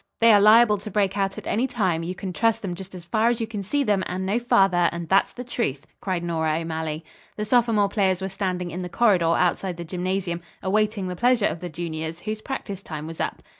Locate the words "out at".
1.15-1.45